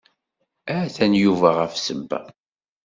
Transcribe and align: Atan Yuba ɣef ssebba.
Atan 0.79 1.13
Yuba 1.23 1.49
ɣef 1.57 1.73
ssebba. 1.75 2.19